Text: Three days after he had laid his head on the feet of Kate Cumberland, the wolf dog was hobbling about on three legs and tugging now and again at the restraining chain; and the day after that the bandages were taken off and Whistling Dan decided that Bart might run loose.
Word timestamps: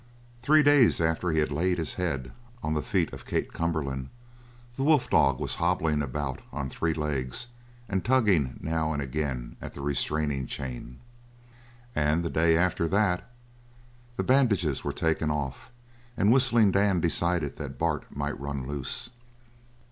Three 0.39 0.63
days 0.63 0.99
after 0.99 1.29
he 1.29 1.37
had 1.37 1.51
laid 1.51 1.77
his 1.77 1.93
head 1.93 2.31
on 2.63 2.73
the 2.73 2.81
feet 2.81 3.13
of 3.13 3.23
Kate 3.27 3.53
Cumberland, 3.53 4.09
the 4.75 4.81
wolf 4.81 5.11
dog 5.11 5.39
was 5.39 5.53
hobbling 5.61 6.01
about 6.01 6.39
on 6.51 6.69
three 6.71 6.95
legs 6.95 7.49
and 7.87 8.03
tugging 8.03 8.59
now 8.63 8.93
and 8.93 8.99
again 8.99 9.57
at 9.61 9.75
the 9.75 9.81
restraining 9.81 10.47
chain; 10.47 11.01
and 11.95 12.23
the 12.23 12.31
day 12.31 12.57
after 12.57 12.87
that 12.87 13.29
the 14.17 14.23
bandages 14.23 14.83
were 14.83 14.91
taken 14.91 15.29
off 15.29 15.69
and 16.17 16.31
Whistling 16.31 16.71
Dan 16.71 16.99
decided 16.99 17.57
that 17.57 17.77
Bart 17.77 18.07
might 18.09 18.39
run 18.39 18.65
loose. 18.65 19.11